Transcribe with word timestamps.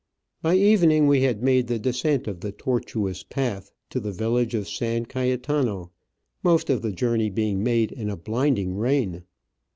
By 0.41 0.55
evening 0.55 1.05
we 1.05 1.21
had 1.21 1.43
made 1.43 1.67
the 1.67 1.77
descent 1.77 2.25
of 2.27 2.39
the 2.39 2.51
tortuous 2.51 3.21
path 3.21 3.71
to 3.91 3.99
the 3.99 4.11
village 4.11 4.55
of 4.55 4.67
San 4.67 5.05
Cayetano, 5.05 5.91
most 6.41 6.71
of 6.71 6.81
the 6.81 6.91
journey 6.91 7.29
being 7.29 7.61
made 7.63 7.91
in 7.91 8.09
a 8.09 8.17
blinding 8.17 8.75
rain. 8.77 9.25